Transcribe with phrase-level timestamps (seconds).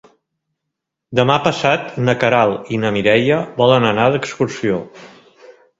[1.19, 4.85] Demà passat na Queralt i na Mireia volen anar d'excursió.